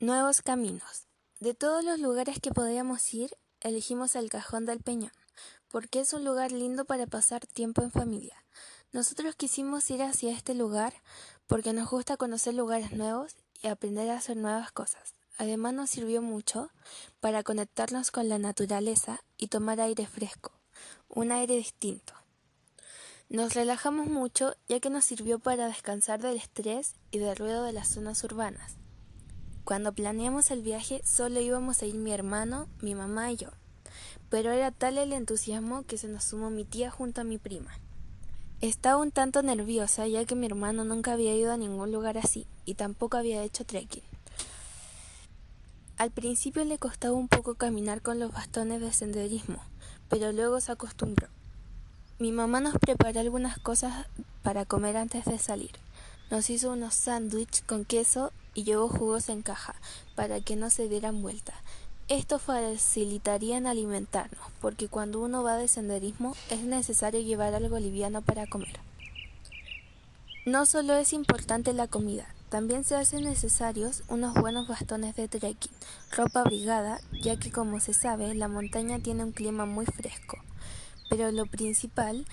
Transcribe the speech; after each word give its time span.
Nuevos 0.00 0.42
caminos. 0.42 1.08
De 1.40 1.54
todos 1.54 1.82
los 1.82 1.98
lugares 1.98 2.38
que 2.40 2.52
podíamos 2.52 3.12
ir, 3.14 3.36
elegimos 3.60 4.14
el 4.14 4.30
Cajón 4.30 4.64
del 4.64 4.78
Peñón, 4.78 5.10
porque 5.66 5.98
es 5.98 6.12
un 6.12 6.24
lugar 6.24 6.52
lindo 6.52 6.84
para 6.84 7.08
pasar 7.08 7.44
tiempo 7.48 7.82
en 7.82 7.90
familia. 7.90 8.44
Nosotros 8.92 9.34
quisimos 9.34 9.90
ir 9.90 10.04
hacia 10.04 10.30
este 10.30 10.54
lugar 10.54 10.94
porque 11.48 11.72
nos 11.72 11.90
gusta 11.90 12.16
conocer 12.16 12.54
lugares 12.54 12.92
nuevos 12.92 13.34
y 13.60 13.66
aprender 13.66 14.08
a 14.10 14.18
hacer 14.18 14.36
nuevas 14.36 14.70
cosas. 14.70 15.14
Además 15.36 15.74
nos 15.74 15.90
sirvió 15.90 16.22
mucho 16.22 16.70
para 17.18 17.42
conectarnos 17.42 18.12
con 18.12 18.28
la 18.28 18.38
naturaleza 18.38 19.24
y 19.36 19.48
tomar 19.48 19.80
aire 19.80 20.06
fresco, 20.06 20.52
un 21.08 21.32
aire 21.32 21.56
distinto. 21.56 22.14
Nos 23.28 23.54
relajamos 23.54 24.06
mucho 24.06 24.54
ya 24.68 24.78
que 24.78 24.90
nos 24.90 25.04
sirvió 25.04 25.40
para 25.40 25.66
descansar 25.66 26.22
del 26.22 26.36
estrés 26.36 26.94
y 27.10 27.18
del 27.18 27.34
ruido 27.34 27.64
de 27.64 27.72
las 27.72 27.88
zonas 27.88 28.22
urbanas. 28.22 28.76
Cuando 29.68 29.92
planeamos 29.92 30.50
el 30.50 30.62
viaje 30.62 31.02
solo 31.04 31.42
íbamos 31.42 31.82
a 31.82 31.84
ir 31.84 31.94
mi 31.94 32.10
hermano, 32.10 32.68
mi 32.80 32.94
mamá 32.94 33.30
y 33.32 33.36
yo, 33.36 33.50
pero 34.30 34.50
era 34.50 34.70
tal 34.70 34.96
el 34.96 35.12
entusiasmo 35.12 35.82
que 35.82 35.98
se 35.98 36.08
nos 36.08 36.24
sumó 36.24 36.48
mi 36.48 36.64
tía 36.64 36.90
junto 36.90 37.20
a 37.20 37.24
mi 37.24 37.36
prima. 37.36 37.78
Estaba 38.62 38.96
un 38.96 39.10
tanto 39.10 39.42
nerviosa 39.42 40.06
ya 40.06 40.24
que 40.24 40.34
mi 40.34 40.46
hermano 40.46 40.84
nunca 40.84 41.12
había 41.12 41.36
ido 41.36 41.52
a 41.52 41.58
ningún 41.58 41.92
lugar 41.92 42.16
así 42.16 42.46
y 42.64 42.76
tampoco 42.76 43.18
había 43.18 43.42
hecho 43.42 43.66
trekking. 43.66 44.02
Al 45.98 46.12
principio 46.12 46.64
le 46.64 46.78
costaba 46.78 47.12
un 47.12 47.28
poco 47.28 47.54
caminar 47.56 48.00
con 48.00 48.18
los 48.18 48.32
bastones 48.32 48.80
de 48.80 48.90
senderismo, 48.94 49.62
pero 50.08 50.32
luego 50.32 50.62
se 50.62 50.72
acostumbró. 50.72 51.28
Mi 52.18 52.32
mamá 52.32 52.60
nos 52.60 52.78
preparó 52.78 53.20
algunas 53.20 53.58
cosas 53.58 54.06
para 54.42 54.64
comer 54.64 54.96
antes 54.96 55.26
de 55.26 55.38
salir. 55.38 55.72
Nos 56.30 56.48
hizo 56.48 56.72
unos 56.72 56.94
sándwiches 56.94 57.64
con 57.66 57.84
queso 57.84 58.32
y 58.58 58.64
llevó 58.64 58.88
jugos 58.88 59.28
en 59.28 59.42
caja 59.42 59.76
para 60.16 60.40
que 60.40 60.56
no 60.56 60.68
se 60.68 60.88
dieran 60.88 61.22
vuelta. 61.22 61.54
Esto 62.08 62.40
facilitaría 62.40 63.56
en 63.56 63.68
alimentarnos, 63.68 64.42
porque 64.60 64.88
cuando 64.88 65.20
uno 65.20 65.44
va 65.44 65.56
de 65.56 65.68
senderismo 65.68 66.34
es 66.50 66.62
necesario 66.64 67.20
llevar 67.20 67.54
algo 67.54 67.78
liviano 67.78 68.20
para 68.20 68.48
comer. 68.48 68.80
No 70.44 70.66
solo 70.66 70.94
es 70.94 71.12
importante 71.12 71.72
la 71.72 71.86
comida, 71.86 72.26
también 72.48 72.82
se 72.82 72.96
hacen 72.96 73.22
necesarios 73.22 74.02
unos 74.08 74.34
buenos 74.34 74.66
bastones 74.66 75.14
de 75.14 75.28
trekking, 75.28 75.70
ropa 76.10 76.40
abrigada, 76.40 77.00
ya 77.22 77.38
que 77.38 77.52
como 77.52 77.78
se 77.78 77.94
sabe, 77.94 78.34
la 78.34 78.48
montaña 78.48 78.98
tiene 78.98 79.22
un 79.22 79.30
clima 79.30 79.66
muy 79.66 79.86
fresco. 79.86 80.36
Pero 81.08 81.30
lo 81.30 81.46
principal 81.46 82.26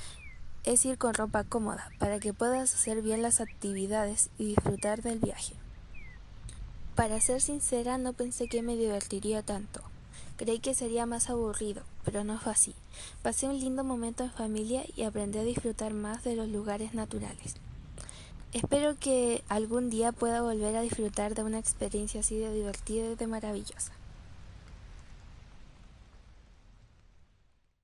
es 0.63 0.85
ir 0.85 0.97
con 0.97 1.13
ropa 1.13 1.43
cómoda 1.43 1.91
para 1.99 2.19
que 2.19 2.33
puedas 2.33 2.73
hacer 2.73 3.03
bien 3.03 3.21
las 3.21 3.41
actividades 3.41 4.31
y 4.39 4.45
disfrutar 4.45 5.03
del 5.03 5.19
viaje. 5.19 5.53
Para 6.95 7.19
ser 7.19 7.41
sincera, 7.41 7.97
no 7.97 8.13
pensé 8.13 8.47
que 8.47 8.61
me 8.61 8.77
divertiría 8.77 9.43
tanto. 9.43 9.81
Creí 10.37 10.59
que 10.59 10.73
sería 10.73 11.05
más 11.05 11.29
aburrido, 11.29 11.83
pero 12.05 12.23
no 12.23 12.39
fue 12.39 12.53
así. 12.53 12.73
Pasé 13.21 13.47
un 13.47 13.59
lindo 13.59 13.83
momento 13.83 14.23
en 14.23 14.31
familia 14.31 14.83
y 14.95 15.03
aprendí 15.03 15.39
a 15.39 15.43
disfrutar 15.43 15.93
más 15.93 16.23
de 16.23 16.37
los 16.37 16.47
lugares 16.47 16.93
naturales. 16.93 17.55
Espero 18.53 18.97
que 18.97 19.43
algún 19.49 19.89
día 19.89 20.13
pueda 20.13 20.41
volver 20.41 20.77
a 20.77 20.81
disfrutar 20.81 21.35
de 21.35 21.43
una 21.43 21.59
experiencia 21.59 22.21
así 22.21 22.37
de 22.37 22.53
divertida 22.53 23.11
y 23.11 23.15
de 23.15 23.27
maravillosa. 23.27 23.91